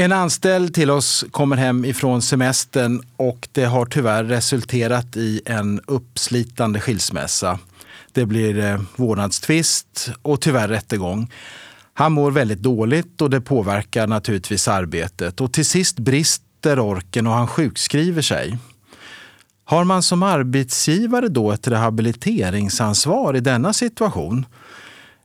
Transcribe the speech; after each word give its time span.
En 0.00 0.12
anställd 0.12 0.74
till 0.74 0.90
oss 0.90 1.24
kommer 1.30 1.56
hem 1.56 1.84
ifrån 1.84 2.22
semestern 2.22 3.02
och 3.16 3.48
det 3.52 3.64
har 3.64 3.86
tyvärr 3.86 4.24
resulterat 4.24 5.16
i 5.16 5.40
en 5.46 5.80
uppslitande 5.86 6.80
skilsmässa. 6.80 7.58
Det 8.12 8.26
blir 8.26 8.58
eh, 8.58 8.80
vårdnadstvist 8.96 10.10
och 10.22 10.40
tyvärr 10.40 10.68
rättegång. 10.68 11.32
Han 11.94 12.12
mår 12.12 12.30
väldigt 12.30 12.58
dåligt 12.58 13.20
och 13.20 13.30
det 13.30 13.40
påverkar 13.40 14.06
naturligtvis 14.06 14.68
arbetet. 14.68 15.40
Och 15.40 15.52
till 15.52 15.66
sist 15.66 15.98
brister 15.98 16.80
orken 16.80 17.26
och 17.26 17.32
han 17.32 17.48
sjukskriver 17.48 18.22
sig. 18.22 18.58
Har 19.64 19.84
man 19.84 20.02
som 20.02 20.22
arbetsgivare 20.22 21.28
då 21.28 21.52
ett 21.52 21.68
rehabiliteringsansvar 21.68 23.36
i 23.36 23.40
denna 23.40 23.72
situation? 23.72 24.46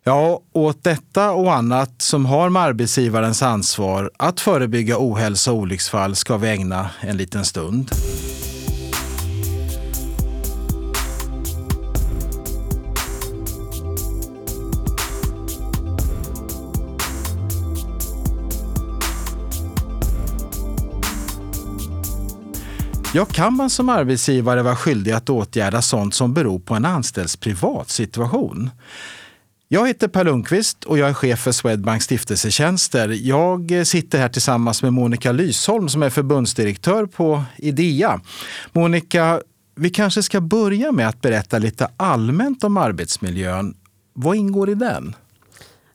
Ja, 0.07 0.41
åt 0.53 0.83
detta 0.83 1.31
och 1.31 1.53
annat 1.53 2.01
som 2.01 2.25
har 2.25 2.49
med 2.49 2.61
arbetsgivarens 2.61 3.41
ansvar 3.41 4.11
att 4.17 4.39
förebygga 4.39 4.95
ohälsa 4.99 5.51
och 5.51 5.57
olycksfall 5.57 6.15
ska 6.15 6.37
vi 6.37 6.49
ägna 6.49 6.89
en 6.99 7.17
liten 7.17 7.45
stund. 7.45 7.91
Ja, 23.13 23.25
kan 23.25 23.55
man 23.55 23.69
som 23.69 23.89
arbetsgivare 23.89 24.63
vara 24.63 24.75
skyldig 24.75 25.11
att 25.11 25.29
åtgärda 25.29 25.81
sånt 25.81 26.15
som 26.15 26.33
beror 26.33 26.59
på 26.59 26.73
en 26.73 26.85
anställds 26.85 27.37
privatsituation? 27.37 28.69
Jag 29.67 29.87
heter 29.87 30.07
Per 30.07 30.23
Lundqvist 30.23 30.83
och 30.83 30.97
jag 30.97 31.09
är 31.09 31.13
chef 31.13 31.39
för 31.39 31.51
Swedbank 31.51 32.01
stiftelsetjänster. 32.01 33.09
Jag 33.09 33.71
eh, 33.71 33.83
sitter 33.83 34.19
här 34.19 34.29
tillsammans 34.29 34.83
med 34.83 34.93
Monica 34.93 35.31
Lysholm 35.31 35.89
som 35.89 36.03
är 36.03 36.09
förbundsdirektör 36.09 37.05
på 37.05 37.43
Idea. 37.57 38.21
Monica, 38.71 39.41
vi 39.75 39.89
kanske 39.89 40.23
ska 40.23 40.41
börja 40.41 40.91
med 40.91 41.07
att 41.07 41.21
berätta 41.21 41.57
lite 41.57 41.87
allmänt 41.97 42.63
om 42.63 42.77
arbetsmiljön. 42.77 43.75
Vad 44.13 44.35
ingår 44.35 44.69
i 44.69 44.75
den? 44.75 45.15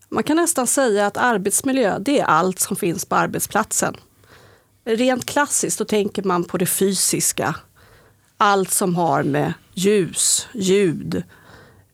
Man 0.08 0.22
kan 0.22 0.36
nästan 0.36 0.66
säga 0.66 1.06
att 1.06 1.16
arbetsmiljö, 1.16 1.98
det 1.98 2.20
är 2.20 2.24
allt 2.24 2.58
som 2.58 2.76
finns 2.76 3.04
på 3.04 3.16
arbetsplatsen. 3.16 3.96
Rent 4.84 5.26
klassiskt 5.26 5.78
då 5.78 5.84
tänker 5.84 6.22
man 6.22 6.44
på 6.44 6.58
det 6.58 6.66
fysiska. 6.66 7.54
Allt 8.36 8.70
som 8.70 8.94
har 8.94 9.22
med 9.22 9.52
ljus, 9.74 10.48
ljud, 10.52 11.22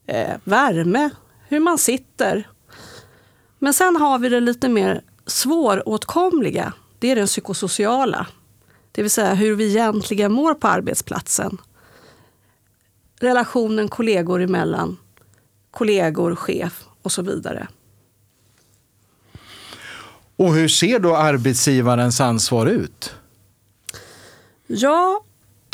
eh, 0.06 0.34
värme, 0.44 1.10
hur 1.48 1.60
man 1.60 1.78
sitter. 1.78 2.48
Men 3.58 3.74
sen 3.74 3.96
har 3.96 4.18
vi 4.18 4.28
det 4.28 4.40
lite 4.40 4.68
mer 4.68 5.02
svåråtkomliga. 5.26 6.72
Det 6.98 7.10
är 7.10 7.16
den 7.16 7.26
psykosociala. 7.26 8.26
Det 8.92 9.02
vill 9.02 9.10
säga 9.10 9.34
hur 9.34 9.54
vi 9.54 9.68
egentligen 9.68 10.32
mår 10.32 10.54
på 10.54 10.68
arbetsplatsen. 10.68 11.58
Relationen 13.20 13.88
kollegor 13.88 14.42
emellan, 14.42 14.96
kollegor, 15.70 16.34
chef 16.34 16.84
och 17.02 17.12
så 17.12 17.22
vidare. 17.22 17.68
Och 20.36 20.54
hur 20.54 20.68
ser 20.68 20.98
då 20.98 21.16
arbetsgivarens 21.16 22.20
ansvar 22.20 22.66
ut? 22.66 23.14
Ja, 24.66 25.24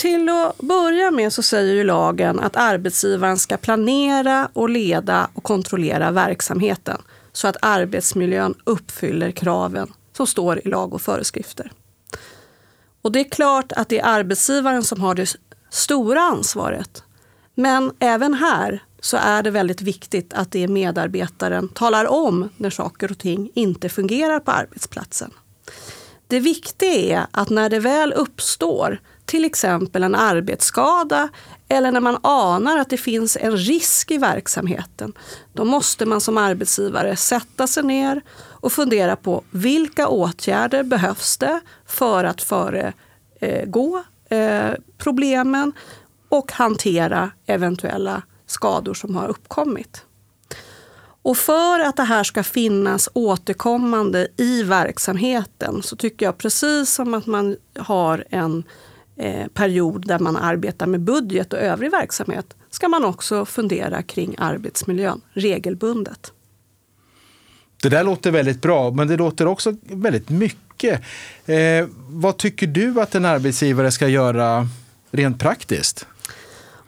till 0.02 0.28
att 0.28 0.58
börja 0.58 1.10
med 1.10 1.32
så 1.32 1.42
säger 1.42 1.74
ju 1.74 1.84
lagen 1.84 2.40
att 2.40 2.56
arbetsgivaren 2.56 3.38
ska 3.38 3.56
planera 3.56 4.48
och 4.52 4.68
leda 4.68 5.30
och 5.34 5.42
kontrollera 5.42 6.10
verksamheten 6.10 7.02
så 7.32 7.48
att 7.48 7.56
arbetsmiljön 7.62 8.54
uppfyller 8.64 9.30
kraven 9.30 9.92
som 10.16 10.26
står 10.26 10.58
i 10.58 10.68
lag 10.68 10.94
och 10.94 11.02
föreskrifter. 11.02 11.72
Och 13.02 13.12
det 13.12 13.20
är 13.20 13.30
klart 13.30 13.72
att 13.72 13.88
det 13.88 13.98
är 13.98 14.06
arbetsgivaren 14.06 14.84
som 14.84 15.00
har 15.00 15.14
det 15.14 15.36
stora 15.70 16.20
ansvaret. 16.20 17.02
Men 17.54 17.92
även 17.98 18.34
här 18.34 18.84
så 19.00 19.16
är 19.16 19.42
det 19.42 19.50
väldigt 19.50 19.82
viktigt 19.82 20.34
att 20.34 20.52
det 20.52 20.68
medarbetaren 20.68 21.68
talar 21.68 22.04
om 22.04 22.48
när 22.56 22.70
saker 22.70 23.10
och 23.10 23.18
ting 23.18 23.50
inte 23.54 23.88
fungerar 23.88 24.40
på 24.40 24.50
arbetsplatsen. 24.50 25.30
Det 26.26 26.40
viktiga 26.40 26.90
är 26.92 27.26
att 27.30 27.50
när 27.50 27.70
det 27.70 27.78
väl 27.78 28.12
uppstår 28.12 29.00
till 29.32 29.44
exempel 29.44 30.02
en 30.02 30.14
arbetsskada 30.14 31.28
eller 31.68 31.92
när 31.92 32.00
man 32.00 32.18
anar 32.22 32.78
att 32.78 32.90
det 32.90 32.96
finns 32.96 33.36
en 33.40 33.56
risk 33.56 34.10
i 34.10 34.18
verksamheten, 34.18 35.12
då 35.52 35.64
måste 35.64 36.06
man 36.06 36.20
som 36.20 36.38
arbetsgivare 36.38 37.16
sätta 37.16 37.66
sig 37.66 37.82
ner 37.82 38.22
och 38.36 38.72
fundera 38.72 39.16
på 39.16 39.44
vilka 39.50 40.08
åtgärder 40.08 40.82
behövs 40.82 41.38
det 41.38 41.60
för 41.86 42.24
att 42.24 42.42
föregå 42.42 44.02
eh, 44.28 44.70
problemen 44.98 45.72
och 46.28 46.52
hantera 46.52 47.30
eventuella 47.46 48.22
skador 48.46 48.94
som 48.94 49.16
har 49.16 49.28
uppkommit. 49.28 50.04
Och 51.22 51.36
för 51.36 51.80
att 51.80 51.96
det 51.96 52.02
här 52.02 52.24
ska 52.24 52.42
finnas 52.42 53.08
återkommande 53.12 54.28
i 54.36 54.62
verksamheten 54.62 55.82
så 55.82 55.96
tycker 55.96 56.26
jag 56.26 56.38
precis 56.38 56.94
som 56.94 57.14
att 57.14 57.26
man 57.26 57.56
har 57.78 58.24
en 58.30 58.64
eh, 59.22 59.46
period 59.46 60.06
där 60.06 60.18
man 60.18 60.36
arbetar 60.36 60.86
med 60.86 61.00
budget 61.00 61.52
och 61.52 61.58
övrig 61.58 61.90
verksamhet 61.90 62.54
ska 62.70 62.88
man 62.88 63.04
också 63.04 63.44
fundera 63.44 64.02
kring 64.02 64.34
arbetsmiljön 64.38 65.20
regelbundet. 65.32 66.32
Det 67.82 67.88
där 67.88 68.04
låter 68.04 68.30
väldigt 68.30 68.62
bra, 68.62 68.90
men 68.90 69.08
det 69.08 69.16
låter 69.16 69.46
också 69.46 69.76
väldigt 69.82 70.28
mycket. 70.28 71.00
Eh, 71.46 71.86
vad 72.08 72.36
tycker 72.36 72.66
du 72.66 73.00
att 73.00 73.14
en 73.14 73.24
arbetsgivare 73.24 73.92
ska 73.92 74.08
göra 74.08 74.68
rent 75.10 75.38
praktiskt? 75.40 76.06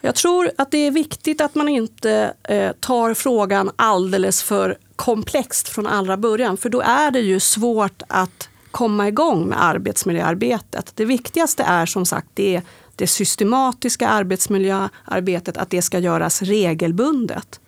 Jag 0.00 0.14
tror 0.14 0.50
att 0.58 0.70
det 0.70 0.78
är 0.78 0.90
viktigt 0.90 1.40
att 1.40 1.54
man 1.54 1.68
inte 1.68 2.34
eh, 2.42 2.72
tar 2.80 3.14
frågan 3.14 3.70
alldeles 3.76 4.42
för 4.42 4.78
komplext 4.96 5.68
från 5.68 5.86
allra 5.86 6.16
början, 6.16 6.56
för 6.56 6.68
då 6.68 6.80
är 6.80 7.10
det 7.10 7.20
ju 7.20 7.40
svårt 7.40 8.02
att 8.08 8.48
komma 8.74 9.08
igång 9.08 9.48
med 9.48 9.64
arbetsmiljöarbetet. 9.64 10.92
Det 10.94 11.04
viktigaste 11.04 11.62
är 11.62 11.86
som 11.86 12.06
sagt 12.06 12.28
det, 12.34 12.62
det 12.96 13.06
systematiska 13.06 14.08
arbetsmiljöarbetet, 14.08 15.56
att 15.56 15.70
det 15.70 15.82
ska 15.82 15.98
göras 15.98 16.42
regelbundet. 16.42 17.60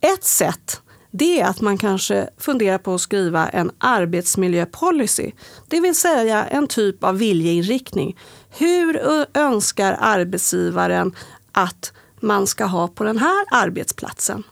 Ett 0.00 0.24
sätt 0.24 0.80
det 1.10 1.40
är 1.40 1.46
att 1.46 1.60
man 1.60 1.78
kanske 1.78 2.28
funderar 2.38 2.78
på 2.78 2.94
att 2.94 3.00
skriva 3.00 3.48
en 3.48 3.70
arbetsmiljöpolicy. 3.78 5.30
Det 5.68 5.80
vill 5.80 5.94
säga 5.94 6.46
en 6.46 6.66
typ 6.66 7.04
av 7.04 7.18
viljeinriktning. 7.18 8.16
Hur 8.50 9.00
önskar 9.34 9.96
arbetsgivaren 10.00 11.14
att 11.52 11.92
man 12.20 12.46
ska 12.46 12.64
ha 12.64 12.88
på 12.88 13.04
den 13.04 13.18
här 13.18 13.44
arbetsplatsen? 13.50 14.42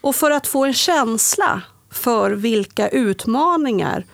Och 0.00 0.16
för 0.16 0.30
att 0.30 0.46
få 0.46 0.64
en 0.64 0.74
känsla 0.74 1.62
för 1.90 2.30
vilka 2.30 2.88
utmaningar 2.88 4.04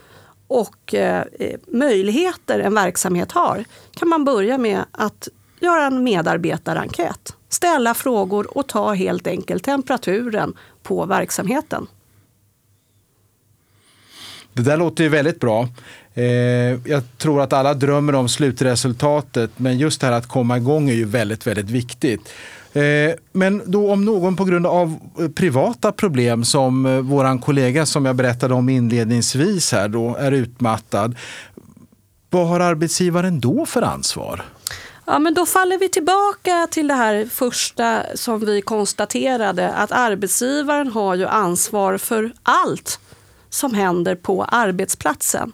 och 0.48 0.94
eh, 0.94 1.24
möjligheter 1.66 2.58
en 2.58 2.74
verksamhet 2.74 3.32
har 3.32 3.64
kan 3.94 4.08
man 4.08 4.24
börja 4.24 4.58
med 4.58 4.84
att 4.90 5.28
göra 5.60 5.86
en 5.86 6.04
medarbetarenkät. 6.04 7.34
Ställa 7.48 7.94
frågor 7.94 8.58
och 8.58 8.66
ta 8.66 8.92
helt 8.92 9.26
enkelt 9.26 9.64
temperaturen 9.64 10.54
på 10.82 11.06
verksamheten. 11.06 11.86
Det 14.52 14.62
där 14.62 14.76
låter 14.76 15.04
ju 15.04 15.10
väldigt 15.10 15.40
bra. 15.40 15.68
Eh, 16.14 16.24
jag 16.84 17.02
tror 17.18 17.40
att 17.42 17.52
alla 17.52 17.74
drömmer 17.74 18.14
om 18.14 18.28
slutresultatet, 18.28 19.50
men 19.56 19.78
just 19.78 20.00
det 20.00 20.06
här 20.06 20.14
att 20.14 20.28
komma 20.28 20.56
igång 20.56 20.90
är 20.90 20.94
ju 20.94 21.04
väldigt, 21.04 21.46
väldigt 21.46 21.70
viktigt. 21.70 22.32
Eh, 22.76 23.14
men 23.32 23.62
då 23.66 23.92
om 23.92 24.04
någon 24.04 24.36
på 24.36 24.44
grund 24.44 24.66
av 24.66 24.98
eh, 25.18 25.28
privata 25.28 25.92
problem 25.92 26.44
som 26.44 26.86
eh, 26.86 27.00
våran 27.00 27.38
kollega 27.38 27.86
som 27.86 28.04
jag 28.04 28.16
berättade 28.16 28.54
om 28.54 28.68
inledningsvis 28.68 29.72
här 29.72 29.88
då 29.88 30.16
är 30.16 30.32
utmattad. 30.32 31.16
Vad 32.30 32.48
har 32.48 32.60
arbetsgivaren 32.60 33.40
då 33.40 33.66
för 33.66 33.82
ansvar? 33.82 34.44
Ja, 35.04 35.18
men 35.18 35.34
då 35.34 35.46
faller 35.46 35.78
vi 35.78 35.88
tillbaka 35.88 36.68
till 36.70 36.88
det 36.88 36.94
här 36.94 37.26
första 37.26 38.02
som 38.14 38.40
vi 38.40 38.62
konstaterade 38.62 39.72
att 39.72 39.92
arbetsgivaren 39.92 40.88
har 40.88 41.14
ju 41.14 41.26
ansvar 41.26 41.98
för 41.98 42.32
allt 42.42 43.00
som 43.50 43.74
händer 43.74 44.14
på 44.14 44.44
arbetsplatsen. 44.44 45.52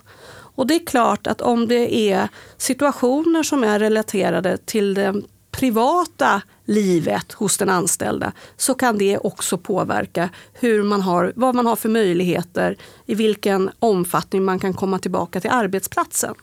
Och 0.55 0.67
det 0.67 0.75
är 0.75 0.87
klart 0.87 1.27
att 1.27 1.41
om 1.41 1.69
det 1.69 1.95
är 1.95 2.29
situationer 2.57 3.43
som 3.43 3.65
är 3.65 3.79
relaterade 3.79 4.57
till 4.57 4.95
den 4.95 5.25
privata 5.63 6.43
livet 6.65 7.33
hos 7.33 7.59
den 7.59 7.69
anställda 7.69 8.33
så 8.57 8.75
kan 8.75 8.99
det 8.99 9.19
också 9.19 9.59
påverka 9.59 10.31
hur 10.53 10.83
man 10.83 11.03
har, 11.03 11.33
vad 11.37 11.55
man 11.55 11.67
har 11.67 11.77
för 11.77 11.89
möjligheter, 11.89 12.77
i 13.07 13.15
vilken 13.15 13.71
omfattning 13.79 14.45
man 14.45 14.59
kan 14.59 14.75
komma 14.75 14.99
tillbaka 14.99 15.41
till 15.41 15.51
arbetsplatsen. 15.51 16.35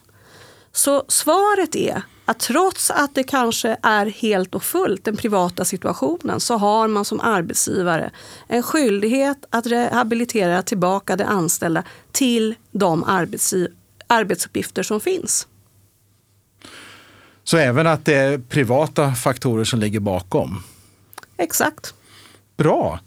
Så 0.72 1.04
svaret 1.08 1.76
är 1.76 2.02
att 2.26 2.40
trots 2.40 2.92
att 2.92 3.16
det 3.16 3.24
kanske 3.24 3.78
är 3.82 4.06
helt 4.06 4.56
och 4.56 4.64
fullt 4.64 5.06
den 5.06 5.18
privata 5.18 5.66
situationen 5.66 6.40
så 6.40 6.58
har 6.58 6.88
man 6.88 7.06
som 7.06 7.20
arbetsgivare 7.20 8.12
en 8.48 8.64
skyldighet 8.64 9.46
att 9.50 9.68
rehabilitera 9.68 10.62
tillbaka 10.62 11.16
de 11.16 11.24
anställda 11.24 11.84
till 12.12 12.56
de 12.72 13.04
arbetsuppgifter 14.08 14.84
som 14.84 15.00
finns. 15.00 15.48
Så 17.50 17.58
även 17.58 17.88
att 17.88 18.06
det 18.06 18.16
är 18.16 18.38
privata 18.38 19.12
faktorer 19.12 19.64
som 19.64 19.80
ligger 19.80 20.00
bakom? 20.00 20.64
Exakt. 21.38 21.94
Bra. 22.58 23.00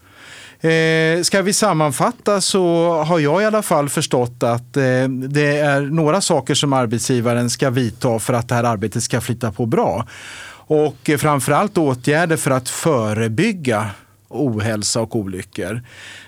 Eh, 0.61 1.23
ska 1.23 1.43
vi 1.43 1.53
sammanfatta 1.53 2.41
så 2.41 2.93
har 3.03 3.19
jag 3.19 3.43
i 3.43 3.45
alla 3.45 3.63
fall 3.63 3.89
förstått 3.89 4.43
att 4.43 4.77
eh, 4.77 5.09
det 5.09 5.57
är 5.59 5.81
några 5.81 6.21
saker 6.21 6.55
som 6.55 6.73
arbetsgivaren 6.73 7.51
ska 7.51 7.71
vidta 7.71 8.19
för 8.19 8.35
att 8.35 8.49
det 8.49 8.55
här 8.55 8.65
arbetet 8.65 9.03
ska 9.03 9.21
flytta 9.21 9.53
på 9.53 9.67
bra. 9.67 10.07
Och 10.55 11.11
eh, 11.11 11.19
framförallt 11.19 11.79
åtgärder 11.79 12.37
för 12.37 12.51
att 12.51 12.69
förebygga 12.69 13.91
ohälsa 14.33 15.01
och 15.01 15.17
olyckor. 15.17 15.83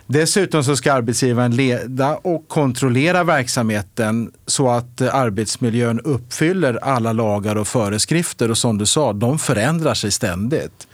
Dessutom 0.06 0.64
så 0.64 0.76
ska 0.76 0.92
arbetsgivaren 0.92 1.56
leda 1.56 2.16
och 2.16 2.48
kontrollera 2.48 3.24
verksamheten 3.24 4.32
så 4.46 4.70
att 4.70 5.00
arbetsmiljön 5.00 6.00
uppfyller 6.00 6.84
alla 6.84 7.12
lagar 7.12 7.56
och 7.56 7.68
föreskrifter. 7.68 8.50
Och 8.50 8.58
som 8.58 8.78
du 8.78 8.86
sa, 8.86 9.12
de 9.12 9.38
förändrar 9.38 9.94
sig 9.94 10.10
ständigt. 10.10 10.86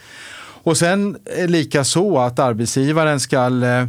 Och 0.62 0.76
sen 0.76 1.16
lika 1.46 1.84
så 1.84 2.18
att 2.18 2.38
arbetsgivaren 2.38 3.20
ska 3.20 3.46
eh, 3.46 3.86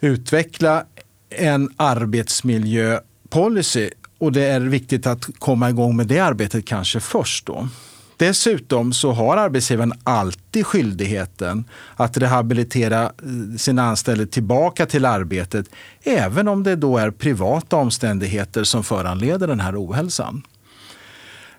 utveckla 0.00 0.84
en 1.30 1.70
arbetsmiljöpolicy 1.76 3.90
och 4.18 4.32
det 4.32 4.44
är 4.44 4.60
viktigt 4.60 5.06
att 5.06 5.28
komma 5.38 5.70
igång 5.70 5.96
med 5.96 6.06
det 6.06 6.18
arbetet 6.18 6.66
kanske 6.66 7.00
först 7.00 7.46
då. 7.46 7.68
Dessutom 8.20 8.92
så 8.92 9.12
har 9.12 9.36
arbetsgivaren 9.36 9.92
alltid 10.04 10.66
skyldigheten 10.66 11.64
att 11.96 12.16
rehabilitera 12.16 13.02
eh, 13.02 13.10
sina 13.58 13.82
anställda 13.82 14.26
tillbaka 14.26 14.86
till 14.86 15.04
arbetet, 15.04 15.66
även 16.02 16.48
om 16.48 16.62
det 16.62 16.76
då 16.76 16.98
är 16.98 17.10
privata 17.10 17.76
omständigheter 17.76 18.64
som 18.64 18.84
föranleder 18.84 19.46
den 19.46 19.60
här 19.60 19.84
ohälsan. 19.84 20.42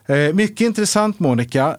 Eh, 0.06 0.34
mycket 0.34 0.62
intressant 0.62 1.20
Monica. 1.20 1.78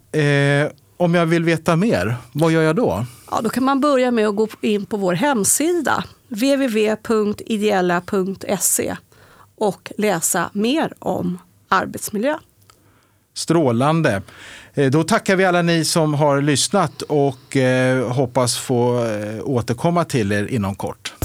Om 0.96 1.14
jag 1.14 1.26
vill 1.26 1.44
veta 1.44 1.76
mer, 1.76 2.16
vad 2.32 2.52
gör 2.52 2.62
jag 2.62 2.76
då? 2.76 3.06
Ja, 3.30 3.40
då 3.42 3.50
kan 3.50 3.64
man 3.64 3.80
börja 3.80 4.10
med 4.10 4.28
att 4.28 4.36
gå 4.36 4.48
in 4.60 4.86
på 4.86 4.96
vår 4.96 5.12
hemsida 5.12 6.04
www.ideella.se 6.28 8.96
och 9.56 9.92
läsa 9.98 10.50
mer 10.52 10.94
om 10.98 11.38
arbetsmiljö. 11.68 12.38
Strålande. 13.34 14.22
Eh, 14.74 14.90
då 14.90 15.04
tackar 15.04 15.36
vi 15.36 15.44
alla 15.44 15.62
ni 15.62 15.84
som 15.84 16.14
har 16.14 16.40
lyssnat 16.40 17.02
och 17.02 17.56
eh, 17.56 18.08
hoppas 18.08 18.58
få 18.58 19.04
eh, 19.04 19.44
återkomma 19.44 20.04
till 20.04 20.32
er 20.32 20.46
inom 20.46 20.74
kort. 20.74 21.21